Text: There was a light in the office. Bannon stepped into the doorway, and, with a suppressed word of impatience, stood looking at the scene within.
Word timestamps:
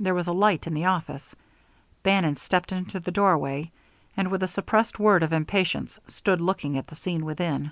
There 0.00 0.16
was 0.16 0.26
a 0.26 0.32
light 0.32 0.66
in 0.66 0.74
the 0.74 0.86
office. 0.86 1.32
Bannon 2.02 2.34
stepped 2.38 2.72
into 2.72 2.98
the 2.98 3.12
doorway, 3.12 3.70
and, 4.16 4.32
with 4.32 4.42
a 4.42 4.48
suppressed 4.48 4.98
word 4.98 5.22
of 5.22 5.32
impatience, 5.32 6.00
stood 6.08 6.40
looking 6.40 6.76
at 6.76 6.88
the 6.88 6.96
scene 6.96 7.24
within. 7.24 7.70